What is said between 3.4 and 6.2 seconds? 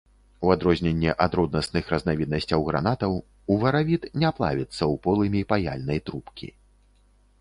уваравіт не плавіцца ў полымі паяльнай